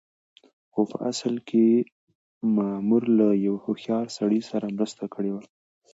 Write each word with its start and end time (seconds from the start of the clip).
خو 0.71 0.81
په 0.91 0.97
اصل 1.11 1.35
کې 1.49 1.67
مامور 2.55 3.03
له 3.19 3.27
يوه 3.45 3.59
هوښيار 3.65 4.05
سړي 4.17 4.41
سره 4.49 4.65
مرسته 4.77 5.03
کړې 5.13 5.31
وه. 5.35 5.43